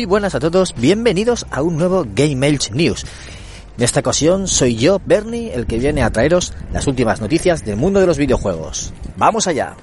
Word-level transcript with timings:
Muy 0.00 0.06
buenas 0.06 0.34
a 0.34 0.40
todos, 0.40 0.74
bienvenidos 0.76 1.44
a 1.50 1.60
un 1.60 1.76
nuevo 1.76 2.06
Game 2.14 2.48
Elch 2.48 2.70
News. 2.70 3.04
En 3.76 3.84
esta 3.84 4.00
ocasión 4.00 4.48
soy 4.48 4.74
yo, 4.74 4.98
Bernie, 5.04 5.52
el 5.52 5.66
que 5.66 5.76
viene 5.76 6.02
a 6.02 6.10
traeros 6.10 6.54
las 6.72 6.86
últimas 6.86 7.20
noticias 7.20 7.66
del 7.66 7.76
mundo 7.76 8.00
de 8.00 8.06
los 8.06 8.16
videojuegos. 8.16 8.94
¡Vamos 9.18 9.46
allá! 9.46 9.76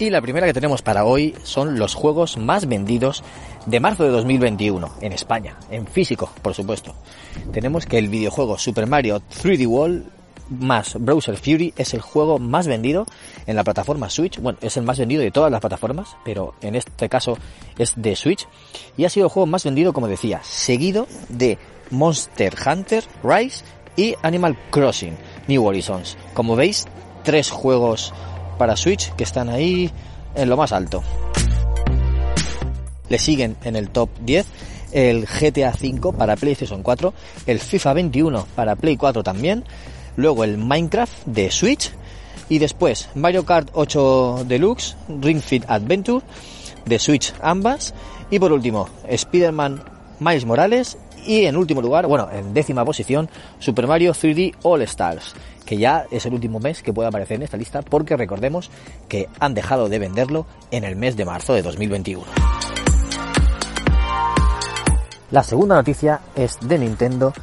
Y 0.00 0.10
la 0.10 0.20
primera 0.20 0.48
que 0.48 0.52
tenemos 0.52 0.82
para 0.82 1.04
hoy 1.04 1.36
son 1.44 1.78
los 1.78 1.94
juegos 1.94 2.38
más 2.38 2.66
vendidos 2.66 3.22
de 3.66 3.78
marzo 3.78 4.02
de 4.02 4.10
2021 4.10 4.94
en 5.00 5.12
España, 5.12 5.54
en 5.70 5.86
físico, 5.86 6.32
por 6.42 6.54
supuesto. 6.54 6.96
Tenemos 7.52 7.86
que 7.86 7.98
el 7.98 8.08
videojuego 8.08 8.58
Super 8.58 8.88
Mario 8.88 9.22
3D 9.42 9.64
World 9.68 10.17
más 10.48 10.94
Browser 10.98 11.36
Fury 11.36 11.74
es 11.76 11.94
el 11.94 12.00
juego 12.00 12.38
más 12.38 12.66
vendido 12.66 13.06
en 13.46 13.56
la 13.56 13.64
plataforma 13.64 14.10
Switch. 14.10 14.40
Bueno, 14.40 14.58
es 14.62 14.76
el 14.76 14.84
más 14.84 14.98
vendido 14.98 15.22
de 15.22 15.30
todas 15.30 15.50
las 15.50 15.60
plataformas, 15.60 16.16
pero 16.24 16.54
en 16.60 16.74
este 16.74 17.08
caso 17.08 17.36
es 17.78 17.92
de 17.96 18.16
Switch. 18.16 18.46
Y 18.96 19.04
ha 19.04 19.10
sido 19.10 19.26
el 19.26 19.32
juego 19.32 19.46
más 19.46 19.64
vendido, 19.64 19.92
como 19.92 20.08
decía, 20.08 20.40
seguido 20.42 21.06
de 21.28 21.58
Monster 21.90 22.54
Hunter 22.66 23.04
Rise 23.22 23.64
y 23.96 24.14
Animal 24.22 24.56
Crossing 24.70 25.16
New 25.48 25.64
Horizons. 25.64 26.16
Como 26.34 26.56
veis, 26.56 26.86
tres 27.24 27.50
juegos 27.50 28.12
para 28.58 28.76
Switch 28.76 29.12
que 29.14 29.24
están 29.24 29.48
ahí 29.48 29.90
en 30.34 30.48
lo 30.48 30.56
más 30.56 30.72
alto. 30.72 31.02
Le 33.08 33.18
siguen 33.18 33.56
en 33.64 33.76
el 33.76 33.90
top 33.90 34.10
10 34.20 34.46
el 34.92 35.26
GTA 35.26 35.70
V 35.70 36.12
para 36.16 36.36
PlayStation 36.36 36.82
4, 36.82 37.12
el 37.46 37.58
FIFA 37.60 37.92
21 37.94 38.46
para 38.54 38.76
Play 38.76 38.96
4 38.96 39.22
también, 39.22 39.64
luego 40.18 40.44
el 40.44 40.58
Minecraft 40.58 41.26
de 41.26 41.50
Switch 41.50 41.92
y 42.50 42.58
después 42.58 43.08
Mario 43.14 43.46
Kart 43.46 43.70
8 43.72 44.44
Deluxe, 44.46 44.96
Ring 45.20 45.40
Fit 45.40 45.64
Adventure 45.68 46.26
de 46.84 46.98
Switch 46.98 47.32
ambas 47.40 47.94
y 48.30 48.38
por 48.38 48.52
último 48.52 48.88
Spider-Man 49.08 49.82
Miles 50.18 50.44
Morales 50.44 50.98
y 51.24 51.44
en 51.44 51.56
último 51.56 51.82
lugar, 51.82 52.06
bueno, 52.06 52.28
en 52.32 52.52
décima 52.52 52.84
posición, 52.84 53.28
Super 53.58 53.86
Mario 53.86 54.12
3D 54.12 54.54
All 54.62 54.82
Stars, 54.82 55.34
que 55.64 55.76
ya 55.76 56.06
es 56.10 56.26
el 56.26 56.34
último 56.34 56.58
mes 56.58 56.82
que 56.82 56.92
puede 56.92 57.08
aparecer 57.08 57.36
en 57.36 57.42
esta 57.42 57.56
lista 57.56 57.82
porque 57.82 58.16
recordemos 58.16 58.70
que 59.08 59.28
han 59.38 59.54
dejado 59.54 59.88
de 59.88 59.98
venderlo 60.00 60.46
en 60.70 60.84
el 60.84 60.96
mes 60.96 61.16
de 61.16 61.24
marzo 61.26 61.54
de 61.54 61.62
2021. 61.62 62.24
La 65.30 65.42
segunda 65.44 65.76
noticia 65.76 66.20
es 66.34 66.58
de 66.60 66.78
Nintendo 66.78 67.34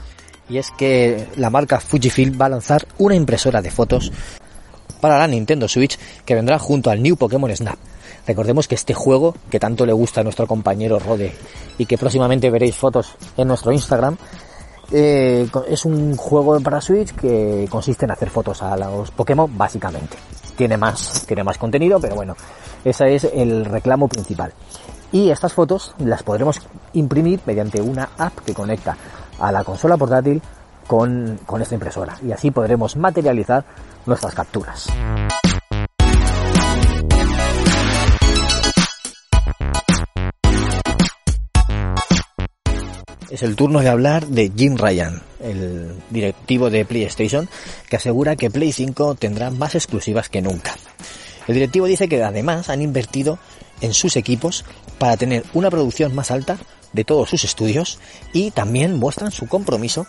y 0.49 0.57
es 0.57 0.71
que 0.71 1.27
la 1.35 1.49
marca 1.49 1.79
Fujifilm 1.79 2.39
va 2.39 2.45
a 2.45 2.49
lanzar 2.49 2.87
una 2.97 3.15
impresora 3.15 3.61
de 3.61 3.71
fotos 3.71 4.11
para 5.01 5.17
la 5.17 5.27
Nintendo 5.27 5.67
Switch 5.67 5.97
que 6.25 6.35
vendrá 6.35 6.59
junto 6.59 6.89
al 6.89 7.01
New 7.01 7.15
Pokémon 7.15 7.55
Snap. 7.55 7.77
Recordemos 8.27 8.67
que 8.67 8.75
este 8.75 8.93
juego 8.93 9.35
que 9.49 9.59
tanto 9.59 9.85
le 9.85 9.93
gusta 9.93 10.21
a 10.21 10.23
nuestro 10.23 10.47
compañero 10.47 10.99
Rode 10.99 11.33
y 11.77 11.85
que 11.85 11.97
próximamente 11.97 12.49
veréis 12.49 12.75
fotos 12.75 13.15
en 13.37 13.47
nuestro 13.47 13.71
Instagram 13.71 14.17
eh, 14.91 15.47
es 15.67 15.85
un 15.85 16.15
juego 16.15 16.59
para 16.59 16.81
Switch 16.81 17.13
que 17.15 17.67
consiste 17.69 18.05
en 18.05 18.11
hacer 18.11 18.29
fotos 18.29 18.61
a 18.61 18.75
los 18.77 19.11
Pokémon 19.11 19.55
básicamente. 19.57 20.17
Tiene 20.55 20.77
más, 20.77 21.25
tiene 21.27 21.43
más 21.43 21.57
contenido, 21.57 21.99
pero 21.99 22.15
bueno, 22.15 22.35
ese 22.83 23.15
es 23.15 23.25
el 23.25 23.65
reclamo 23.65 24.07
principal. 24.07 24.53
Y 25.11 25.29
estas 25.29 25.53
fotos 25.53 25.93
las 25.99 26.23
podremos 26.23 26.61
imprimir 26.93 27.39
mediante 27.45 27.81
una 27.81 28.09
app 28.17 28.39
que 28.39 28.53
conecta 28.53 28.97
a 29.39 29.51
la 29.51 29.63
consola 29.63 29.97
portátil 29.97 30.41
con, 30.87 31.39
con 31.45 31.61
esta 31.61 31.75
impresora. 31.75 32.17
Y 32.25 32.31
así 32.31 32.51
podremos 32.51 32.95
materializar 32.95 33.63
nuestras 34.05 34.33
capturas. 34.33 34.87
es 43.35 43.43
el 43.43 43.57
turno 43.57 43.81
de 43.81 43.89
hablar 43.89 44.27
de 44.27 44.49
Jim 44.55 44.77
Ryan, 44.77 45.21
el 45.43 45.93
directivo 46.09 46.69
de 46.69 46.85
PlayStation, 46.85 47.49
que 47.89 47.97
asegura 47.97 48.37
que 48.37 48.49
Play 48.49 48.71
5 48.71 49.15
tendrá 49.15 49.51
más 49.51 49.75
exclusivas 49.75 50.29
que 50.29 50.41
nunca. 50.41 50.75
El 51.47 51.55
directivo 51.55 51.85
dice 51.85 52.07
que 52.07 52.23
además 52.23 52.69
han 52.69 52.81
invertido 52.81 53.37
en 53.81 53.93
sus 53.93 54.15
equipos 54.15 54.63
para 54.97 55.17
tener 55.17 55.43
una 55.53 55.69
producción 55.69 56.15
más 56.15 56.31
alta 56.31 56.57
de 56.95 57.03
todos 57.03 57.29
sus 57.29 57.43
estudios 57.43 57.99
y 58.33 58.51
también 58.51 58.97
muestran 58.97 59.31
su 59.31 59.47
compromiso 59.47 60.07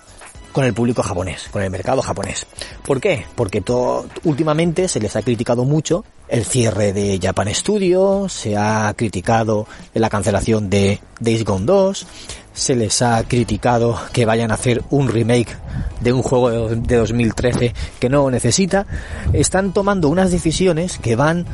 con 0.57 0.65
el 0.65 0.73
público 0.73 1.03
japonés, 1.03 1.49
con 1.51 1.63
el 1.63 1.71
mercado 1.71 2.01
japonés. 2.01 2.47
¿Por 2.83 2.99
qué? 2.99 3.27
Porque 3.35 3.61
todo, 3.61 4.07
últimamente 4.25 4.89
se 4.89 5.01
les 5.01 5.15
ha 5.15 5.21
criticado 5.21 5.65
mucho 5.67 6.03
el 6.29 6.47
cierre 6.47 6.95
de 6.95 7.21
Japan 7.23 7.55
Studio, 7.55 8.27
se 8.31 8.57
ha 8.57 8.95
criticado 8.97 9.67
la 9.93 10.09
cancelación 10.09 10.71
de 10.71 10.99
Days 11.21 11.45
Gone 11.45 11.67
2, 11.67 12.07
se 12.55 12.75
les 12.75 13.03
ha 13.03 13.23
criticado 13.25 14.01
que 14.15 14.25
vayan 14.25 14.51
a 14.51 14.55
hacer 14.55 14.83
un 14.89 15.09
remake 15.09 15.55
de 16.01 16.15
un 16.15 16.23
juego 16.23 16.71
de 16.71 16.97
2013 16.97 17.75
que 18.01 18.09
no 18.09 18.31
necesita. 18.31 18.87
Están 19.35 19.75
tomando 19.75 20.09
unas 20.09 20.31
decisiones 20.31 20.97
que 20.97 21.17
van, 21.17 21.45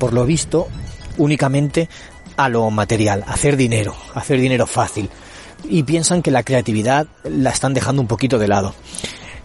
por 0.00 0.12
lo 0.12 0.26
visto, 0.26 0.66
únicamente 1.16 1.88
a 2.38 2.48
lo 2.48 2.70
material, 2.70 3.24
hacer 3.26 3.56
dinero, 3.56 3.94
hacer 4.14 4.40
dinero 4.40 4.66
fácil. 4.66 5.10
Y 5.64 5.82
piensan 5.82 6.22
que 6.22 6.30
la 6.30 6.44
creatividad 6.44 7.08
la 7.24 7.50
están 7.50 7.74
dejando 7.74 8.00
un 8.00 8.08
poquito 8.08 8.38
de 8.38 8.46
lado. 8.46 8.74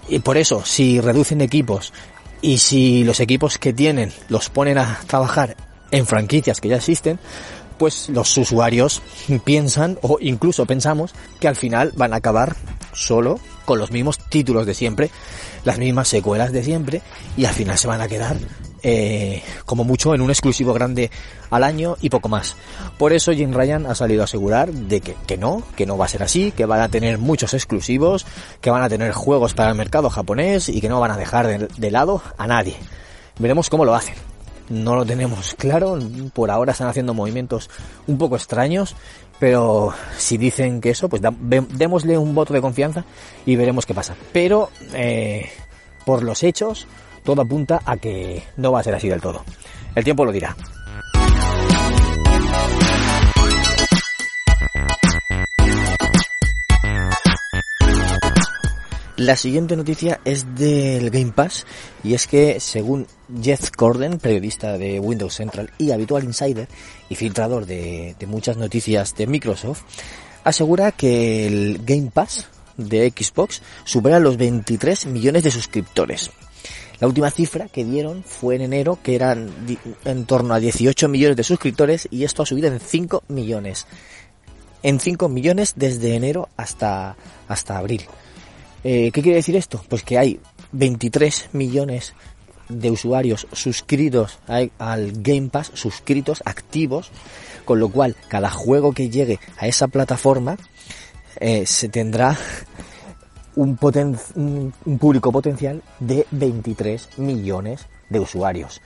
Y 0.08 0.20
por 0.20 0.38
eso, 0.38 0.64
si 0.64 1.02
reducen 1.02 1.42
equipos 1.42 1.92
y 2.42 2.60
si 2.60 3.04
los 3.04 3.20
equipos 3.20 3.58
que 3.58 3.74
tienen 3.74 4.14
los 4.30 4.50
ponen 4.50 4.78
a 4.78 5.00
trabajar 5.08 5.58
en 5.90 6.06
franquicias 6.06 6.62
que 6.62 6.70
ya 6.70 6.76
existen, 6.76 7.20
pues 7.80 8.10
los 8.10 8.38
usuarios 8.38 9.02
piensan 9.44 9.98
o 10.04 10.18
incluso 10.22 10.68
pensamos 10.68 11.16
que 11.40 11.48
al 11.48 11.56
final 11.56 11.94
van 11.96 12.14
a 12.14 12.18
acabar 12.18 12.56
solo 12.94 13.40
con 13.66 13.80
los 13.80 13.90
mismos 13.90 14.20
títulos 14.30 14.68
de 14.68 14.76
siempre, 14.76 15.10
las 15.66 15.80
mismas 15.80 16.10
secuelas 16.10 16.52
de 16.52 16.64
siempre 16.64 17.02
y 17.36 17.46
al 17.46 17.56
final 17.56 17.78
se 17.80 17.88
van 17.88 18.02
a 18.02 18.08
quedar 18.08 18.38
eh, 18.84 19.42
como 19.66 19.84
mucho 19.84 20.14
en 20.14 20.22
un 20.22 20.30
exclusivo 20.30 20.74
grande 20.74 21.10
al 21.50 21.64
año 21.64 21.96
y 22.02 22.10
poco 22.10 22.30
más. 22.30 22.56
Por 22.98 23.14
eso 23.14 23.32
Jim 23.32 23.54
Ryan 23.54 23.86
ha 23.86 23.96
salido 23.96 24.22
a 24.22 24.26
asegurar 24.26 24.72
de 24.72 25.02
que, 25.02 25.16
que 25.26 25.38
no, 25.38 25.64
que 25.76 25.86
no 25.86 25.98
va 25.98 26.06
a 26.06 26.10
ser 26.10 26.24
así, 26.24 26.52
que 26.52 26.66
van 26.66 26.82
a 26.82 26.90
tener 26.90 27.18
muchos 27.18 27.54
exclusivos, 27.54 28.26
que 28.62 28.70
van 28.70 28.84
a 28.84 28.90
tener 28.90 29.12
juegos 29.14 29.54
para 29.54 29.70
el 29.70 29.76
mercado 29.76 30.10
japonés 30.10 30.70
y 30.70 30.82
que 30.82 30.90
no 30.90 31.00
van 31.00 31.12
a 31.12 31.18
dejar 31.18 31.70
de 31.70 31.92
lado 31.92 32.22
a 32.38 32.46
nadie. 32.46 32.76
Veremos 33.40 33.70
cómo 33.70 33.86
lo 33.86 33.96
hacen 33.96 34.16
no 34.70 34.96
lo 34.96 35.06
tenemos 35.06 35.54
claro. 35.58 35.98
Por 36.34 36.52
ahora 36.52 36.72
están 36.72 36.88
haciendo 36.88 37.14
movimientos 37.14 37.70
un 38.08 38.18
poco 38.18 38.36
extraños, 38.36 38.96
pero 39.40 39.94
si 40.18 40.38
dicen 40.38 40.82
que 40.82 40.92
eso, 40.92 41.10
pues 41.10 41.22
démosle 41.22 42.18
un 42.18 42.36
voto 42.36 42.54
de 42.54 42.62
confianza 42.62 43.06
y 43.46 43.56
veremos 43.56 43.86
qué 43.86 43.94
pasa. 43.94 44.16
Pero 44.32 44.70
eh, 44.94 45.50
por 46.06 46.24
los 46.24 46.44
hechos, 46.44 46.88
todo 47.24 47.42
apunta 47.42 47.82
a 47.86 47.98
que 47.98 48.44
no 48.58 48.72
va 48.72 48.80
a 48.80 48.84
ser 48.84 48.96
así 48.96 49.10
del 49.10 49.22
todo. 49.22 49.44
El 49.96 50.04
tiempo 50.04 50.26
lo 50.26 50.32
dirá. 50.32 50.56
La 59.16 59.38
siguiente 59.38 59.78
noticia 59.78 60.20
es 60.26 60.56
del 60.56 61.10
Game 61.10 61.32
Pass 61.32 61.66
y 62.04 62.14
es 62.14 62.28
que 62.28 62.60
según 62.60 63.08
Jeff 63.42 63.70
Corden, 63.70 64.18
periodista 64.18 64.78
de 64.78 65.00
Windows 65.00 65.36
Central 65.36 65.72
y 65.78 65.92
habitual 65.92 66.26
insider 66.26 66.68
y 67.08 67.16
filtrador 67.16 67.66
de, 67.66 68.16
muchas 68.28 68.58
noticias 68.58 69.16
de 69.16 69.28
Microsoft, 69.28 69.84
asegura 70.44 70.92
que 70.92 71.48
el 71.48 71.86
Game 71.86 72.12
Pass 72.12 72.48
de 72.76 73.14
Xbox 73.16 73.62
supera 73.86 74.20
los 74.20 74.36
23 74.36 75.06
millones 75.06 75.44
de 75.44 75.52
suscriptores. 75.52 76.32
La 77.04 77.08
última 77.08 77.32
cifra 77.32 77.68
que 77.68 77.84
dieron 77.84 78.24
fue 78.24 78.56
en 78.56 78.62
enero, 78.62 78.98
que 79.04 79.14
eran 79.16 79.52
en 80.06 80.26
torno 80.26 80.54
a 80.54 80.62
18 80.62 81.10
millones 81.10 81.36
de 81.36 81.44
suscriptores 81.44 82.08
y 82.10 82.24
esto 82.24 82.44
ha 82.44 82.46
subido 82.46 82.70
en 82.70 82.80
5 82.80 83.24
millones. 83.28 83.88
En 84.84 85.02
5 85.02 85.28
millones 85.28 85.74
desde 85.76 86.16
enero 86.16 86.48
hasta, 86.56 87.18
hasta 87.50 87.78
abril. 87.78 88.06
Eh, 88.86 89.12
¿Qué 89.12 89.22
quiere 89.22 89.36
decir 89.36 89.58
esto? 89.58 89.84
Pues 89.90 90.02
que 90.04 90.18
hay 90.18 90.40
23 90.72 91.50
millones 91.52 92.14
de 92.70 92.90
usuarios 92.90 93.48
suscritos 93.52 94.40
al 94.48 95.12
Game 95.12 95.50
Pass, 95.50 95.72
suscritos, 95.74 96.42
activos, 96.46 97.12
con 97.66 97.82
lo 97.82 97.90
cual 97.90 98.16
cada 98.30 98.50
juego 98.50 98.94
que 98.94 99.10
llegue 99.10 99.42
a 99.58 99.68
esa 99.68 99.90
plataforma 99.90 100.58
eh, 101.42 101.66
se 101.66 101.90
tendrá 101.90 102.38
un, 103.56 103.78
un, 104.86 104.98
público 105.00 105.32
potencial 105.32 105.82
de 106.00 106.26
23 106.32 107.18
millones 107.18 107.88
de 108.10 108.20
usuarios. 108.20 108.82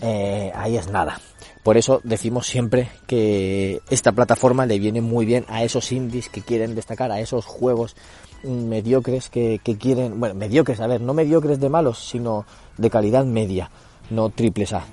Eh, 0.00 0.52
ahí 0.54 0.76
es 0.76 0.88
nada. 0.88 1.20
Por 1.62 1.76
eso 1.78 2.00
decimos 2.04 2.46
siempre 2.46 2.90
que 3.06 3.80
esta 3.88 4.12
plataforma 4.12 4.66
le 4.66 4.78
viene 4.78 5.00
muy 5.00 5.24
bien 5.24 5.46
a 5.48 5.62
esos 5.64 5.92
indies 5.92 6.28
que 6.28 6.42
quieren 6.42 6.74
destacar, 6.74 7.10
a 7.10 7.20
esos 7.20 7.46
juegos 7.46 7.96
mediocres 8.42 9.30
que, 9.30 9.58
quieren, 9.78 10.20
bueno, 10.20 10.34
mediocres, 10.34 10.80
a 10.80 10.86
ver, 10.86 11.00
no 11.00 11.14
mediocres 11.14 11.60
de 11.60 11.70
malos, 11.70 12.06
sino 12.06 12.44
de 12.76 12.90
calidad 12.90 13.24
media, 13.24 13.70
no 14.10 14.28
triples 14.28 14.74
A. 14.74 14.84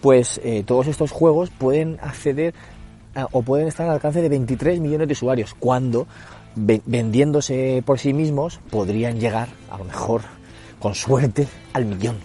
Pues 0.00 0.40
eh, 0.42 0.64
todos 0.66 0.88
estos 0.88 1.12
juegos 1.12 1.50
pueden 1.50 1.98
acceder 2.02 2.54
o 3.32 3.42
pueden 3.42 3.68
estar 3.68 3.86
al 3.86 3.94
alcance 3.94 4.22
de 4.22 4.28
23 4.28 4.80
millones 4.80 5.08
de 5.08 5.12
usuarios, 5.12 5.54
cuando 5.54 6.06
vendiéndose 6.56 7.82
por 7.84 7.98
sí 7.98 8.12
mismos 8.12 8.60
podrían 8.70 9.20
llegar, 9.20 9.48
a 9.70 9.78
lo 9.78 9.84
mejor, 9.84 10.22
con 10.78 10.94
suerte, 10.94 11.48
al 11.72 11.84
millón. 11.84 12.18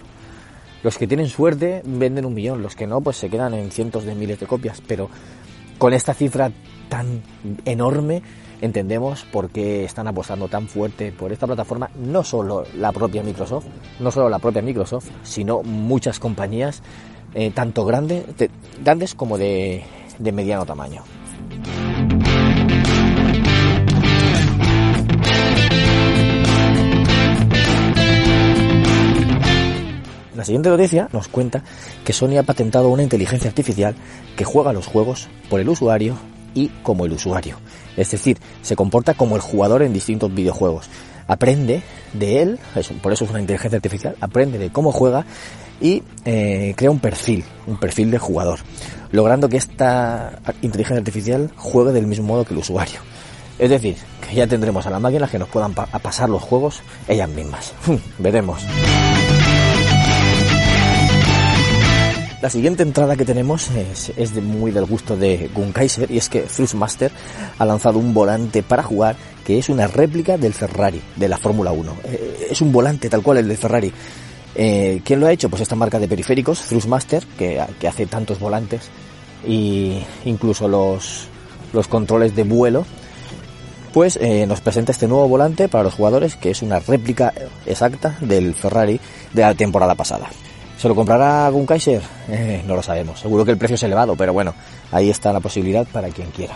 Los 0.84 0.98
que 0.98 1.08
tienen 1.08 1.30
suerte 1.30 1.82
venden 1.86 2.26
un 2.26 2.34
millón, 2.34 2.62
los 2.62 2.76
que 2.76 2.88
no, 2.88 3.02
pues 3.02 3.18
se 3.18 3.30
quedan 3.30 3.54
en 3.54 3.72
cientos 3.72 4.06
de 4.06 4.16
miles 4.16 4.40
de 4.40 4.48
copias, 4.48 4.82
pero 4.88 5.10
con 5.78 5.94
esta 5.94 6.14
cifra 6.14 6.52
tan 6.90 7.24
enorme 7.66 8.22
entendemos 8.62 9.24
por 9.26 9.50
qué 9.50 9.84
están 9.84 10.08
apostando 10.08 10.48
tan 10.48 10.68
fuerte 10.68 11.12
por 11.12 11.32
esta 11.32 11.48
plataforma, 11.48 11.90
no 11.96 12.24
solo 12.24 12.66
la 12.78 12.92
propia 12.92 13.24
Microsoft, 13.24 13.66
no 14.00 14.12
solo 14.12 14.30
la 14.30 14.40
propia 14.40 14.62
Microsoft, 14.62 15.10
sino 15.24 15.62
muchas 15.64 16.20
compañías, 16.20 16.82
eh, 17.34 17.52
tanto 17.52 17.84
grandes, 17.84 18.24
grandes 18.84 19.16
como 19.16 19.38
de 19.38 19.84
mediano 20.20 20.66
tamaño. 20.66 21.04
La 30.36 30.44
siguiente 30.44 30.70
noticia 30.70 31.08
nos 31.14 31.28
cuenta 31.28 31.64
que 32.04 32.14
Sony 32.14 32.38
ha 32.38 32.44
patentado 32.44 32.90
una 32.90 33.04
inteligencia 33.04 33.50
artificial 33.50 33.96
que 34.36 34.44
juega 34.44 34.74
los 34.74 34.86
juegos 34.86 35.30
por 35.50 35.60
el 35.60 35.70
usuario 35.70 36.18
y 36.54 36.68
como 36.84 37.06
el 37.06 37.14
usuario. 37.14 37.58
Es 37.96 38.12
decir, 38.12 38.38
se 38.62 38.76
comporta 38.76 39.14
como 39.14 39.36
el 39.36 39.42
jugador 39.42 39.82
en 39.82 39.94
distintos 39.94 40.34
videojuegos. 40.34 40.90
Aprende 41.28 41.82
de 42.14 42.42
él, 42.42 42.60
por 43.02 43.14
eso 43.14 43.24
es 43.24 43.32
una 43.32 43.40
inteligencia 43.40 43.78
artificial, 43.78 44.16
aprende 44.20 44.60
de 44.60 44.70
cómo 44.70 44.92
juega 44.92 45.26
y 45.82 46.04
eh, 46.26 46.74
crea 46.76 46.92
un 46.92 47.00
perfil, 47.00 47.44
un 47.66 47.78
perfil 47.78 48.12
de 48.12 48.20
jugador, 48.20 48.60
logrando 49.12 49.50
que 49.50 49.58
esta 49.58 50.40
inteligencia 50.62 51.00
artificial 51.00 51.52
juegue 51.56 51.94
del 51.94 52.08
mismo 52.08 52.28
modo 52.28 52.46
que 52.46 52.54
el 52.54 52.60
usuario. 52.60 53.00
Es 53.58 53.70
decir, 53.70 53.96
que 54.28 54.36
ya 54.36 54.48
tendremos 54.48 54.86
a 54.86 54.90
las 54.90 55.02
máquinas 55.02 55.30
que 55.30 55.40
nos 55.40 55.48
puedan 55.48 55.74
pasar 55.74 56.30
los 56.30 56.42
juegos 56.42 56.82
ellas 57.08 57.30
mismas. 57.30 57.74
Veremos. 58.20 58.62
La 62.42 62.50
siguiente 62.50 62.84
entrada 62.84 63.16
que 63.16 63.26
tenemos 63.26 63.70
es, 63.72 64.34
de 64.34 64.42
muy 64.42 64.72
del 64.72 64.86
gusto 64.86 65.16
de 65.16 65.50
Gunkaiser 65.54 66.12
y 66.12 66.18
es 66.18 66.30
que 66.30 66.42
Thrustmaster 66.42 67.12
ha 67.58 67.66
lanzado 67.66 67.98
un 67.98 68.14
volante 68.14 68.62
para 68.62 68.84
jugar 68.84 69.16
que 69.46 69.58
es 69.58 69.70
una 69.70 69.88
réplica 69.88 70.38
del 70.38 70.54
Ferrari, 70.54 71.02
de 71.16 71.30
la 71.30 71.38
Fórmula 71.38 71.72
1. 71.72 71.98
Eh, 72.04 72.48
es 72.52 72.62
un 72.62 72.72
volante 72.72 73.10
tal 73.10 73.24
cual 73.24 73.38
el 73.38 73.48
de 73.48 73.58
Ferrari. 73.58 73.92
Eh, 74.54 75.02
¿Quién 75.04 75.20
lo 75.20 75.28
ha 75.28 75.32
hecho? 75.32 75.50
Pues 75.50 75.62
esta 75.62 75.76
marca 75.76 75.98
de 75.98 76.08
periféricos, 76.08 76.62
Thrustmaster, 76.62 77.26
que, 77.38 77.60
hace 77.60 78.06
tantos 78.06 78.40
volantes 78.40 78.90
e 79.48 80.04
incluso 80.26 80.68
los, 80.68 81.28
los 81.74 81.88
controles 81.88 82.36
de 82.36 82.44
vuelo 82.44 82.86
pues 83.94 84.18
eh, 84.22 84.46
nos 84.46 84.60
presenta 84.60 84.92
este 84.92 85.08
nuevo 85.08 85.30
volante 85.30 85.70
para 85.70 85.86
los 85.86 85.94
jugadores 85.94 86.36
que 86.36 86.50
es 86.50 86.62
una 86.62 86.80
réplica 86.80 87.34
exacta 87.66 88.18
del 88.20 88.54
Ferrari 88.54 89.00
de 89.32 89.42
la 89.42 89.54
temporada 89.54 89.96
pasada. 89.96 90.28
¿Se 90.86 90.90
lo 90.90 90.94
comprará 90.94 91.48
algún 91.48 91.66
Kaiser? 91.66 92.04
Eh, 92.30 92.64
no 92.68 92.76
lo 92.76 92.84
sabemos. 92.84 93.20
Seguro 93.20 93.44
que 93.44 93.50
el 93.50 93.58
precio 93.58 93.74
es 93.74 93.82
elevado, 93.82 94.16
pero 94.16 94.34
bueno, 94.34 94.54
ahí 94.92 95.10
está 95.10 95.34
la 95.34 95.40
posibilidad 95.40 95.88
para 95.88 96.10
quien 96.10 96.30
quiera. 96.30 96.54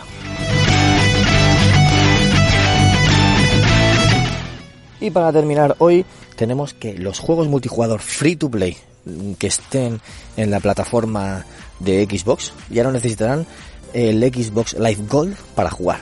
Y 5.02 5.10
para 5.10 5.34
terminar 5.34 5.76
hoy 5.80 6.06
tenemos 6.36 6.76
que 6.76 6.94
los 6.94 7.18
juegos 7.18 7.48
multijugador 7.48 8.02
free 8.02 8.36
to 8.36 8.52
play 8.52 8.78
que 9.40 9.48
estén 9.48 10.00
en 10.38 10.52
la 10.52 10.60
plataforma 10.60 11.44
de 11.80 12.06
Xbox 12.06 12.54
ya 12.70 12.84
no 12.84 12.92
necesitarán 12.92 13.48
el 13.96 14.22
Xbox 14.22 14.74
Live 14.74 15.06
Gold 15.10 15.36
para 15.56 15.72
jugar. 15.72 16.02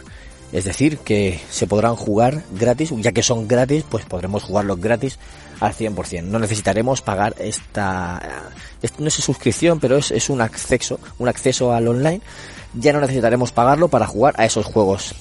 Es 0.52 0.64
decir, 0.64 1.00
que 1.00 1.40
se 1.50 1.68
podrán 1.68 1.96
jugar 1.96 2.44
gratis, 2.52 2.94
ya 2.98 3.12
que 3.12 3.22
son 3.24 3.48
gratis, 3.48 3.84
pues 3.90 4.06
podremos 4.06 4.44
jugarlos 4.44 4.80
gratis 4.80 5.20
al 5.60 5.74
100%. 5.74 6.24
No 6.24 6.40
necesitaremos 6.40 7.02
pagar 7.02 7.36
esta, 7.38 8.22
no 8.98 9.08
es 9.08 9.14
suscripción, 9.14 9.80
pero 9.80 9.98
es, 9.98 10.12
es 10.12 10.30
un 10.30 10.42
acceso, 10.42 11.00
un 11.20 11.28
acceso 11.28 11.74
al 11.74 11.88
online. 11.88 12.22
Ya 12.74 12.94
no 12.94 13.02
necesitaremos 13.02 13.52
pagarlo 13.52 13.90
para 13.90 14.08
jugar 14.08 14.36
a 14.38 14.46
esos 14.46 14.66
juegos 14.66 15.16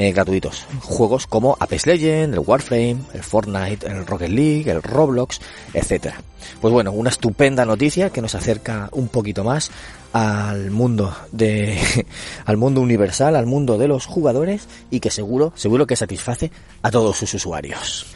eh, 0.00 0.12
gratuitos. 0.12 0.64
Juegos 0.80 1.26
como 1.26 1.58
Apex 1.60 1.86
Legends, 1.86 2.34
el 2.34 2.42
Warframe, 2.44 2.96
el 3.12 3.22
Fortnite, 3.22 3.86
el 3.86 4.06
Rocket 4.06 4.30
League, 4.30 4.70
el 4.70 4.82
Roblox, 4.82 5.40
etcétera. 5.74 6.22
Pues 6.58 6.72
bueno, 6.72 6.90
una 6.90 7.10
estupenda 7.10 7.66
noticia 7.66 8.08
que 8.08 8.22
nos 8.22 8.34
acerca 8.34 8.88
un 8.92 9.08
poquito 9.08 9.44
más 9.44 9.70
al 10.14 10.70
mundo 10.70 11.14
de 11.32 11.78
al 12.46 12.56
mundo 12.56 12.80
universal, 12.80 13.36
al 13.36 13.44
mundo 13.44 13.76
de 13.76 13.88
los 13.88 14.06
jugadores 14.06 14.68
y 14.90 15.00
que 15.00 15.10
seguro, 15.10 15.52
seguro 15.54 15.86
que 15.86 15.96
satisface 15.96 16.50
a 16.80 16.90
todos 16.90 17.18
sus 17.18 17.34
usuarios. 17.34 18.06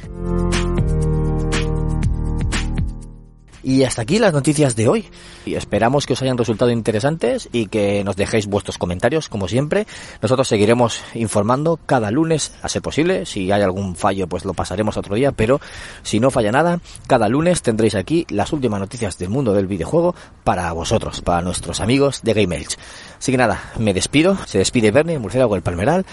Y 3.64 3.84
hasta 3.84 4.02
aquí 4.02 4.18
las 4.18 4.34
noticias 4.34 4.76
de 4.76 4.88
hoy. 4.88 5.06
Y 5.46 5.54
esperamos 5.54 6.04
que 6.04 6.12
os 6.12 6.20
hayan 6.20 6.36
resultado 6.36 6.70
interesantes 6.70 7.48
y 7.50 7.66
que 7.66 8.04
nos 8.04 8.14
dejéis 8.14 8.46
vuestros 8.46 8.76
comentarios, 8.76 9.30
como 9.30 9.48
siempre. 9.48 9.86
Nosotros 10.20 10.46
seguiremos 10.48 11.00
informando 11.14 11.80
cada 11.86 12.10
lunes, 12.10 12.52
a 12.60 12.68
ser 12.68 12.82
posible. 12.82 13.24
Si 13.24 13.50
hay 13.50 13.62
algún 13.62 13.96
fallo, 13.96 14.26
pues 14.26 14.44
lo 14.44 14.52
pasaremos 14.52 14.98
otro 14.98 15.14
día. 15.14 15.32
Pero 15.32 15.62
si 16.02 16.20
no 16.20 16.30
falla 16.30 16.52
nada, 16.52 16.80
cada 17.06 17.28
lunes 17.30 17.62
tendréis 17.62 17.94
aquí 17.94 18.26
las 18.28 18.52
últimas 18.52 18.80
noticias 18.80 19.16
del 19.16 19.30
mundo 19.30 19.54
del 19.54 19.66
videojuego 19.66 20.14
para 20.44 20.70
vosotros, 20.72 21.22
para 21.22 21.40
nuestros 21.40 21.80
amigos 21.80 22.20
de 22.22 22.34
Game 22.34 22.54
Edge. 22.54 22.76
Así 23.18 23.32
que 23.32 23.38
nada, 23.38 23.72
me 23.78 23.94
despido. 23.94 24.36
Se 24.44 24.58
despide 24.58 24.90
Bernie, 24.90 25.18
Murciélago 25.18 25.56
el 25.56 25.62
Palmeral. 25.62 26.04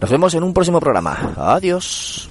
Nos 0.00 0.10
vemos 0.10 0.32
en 0.34 0.44
un 0.44 0.54
próximo 0.54 0.78
programa. 0.78 1.34
Adiós. 1.36 2.30